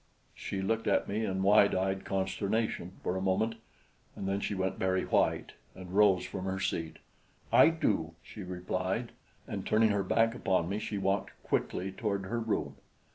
[0.33, 3.53] She looked at me in wide eyed consternation for a moment,
[4.15, 6.97] and then she went very white and rose from her seat.
[7.53, 9.11] "I do," she replied,
[9.47, 12.77] and turning her back upon me, she walked quickly toward her room.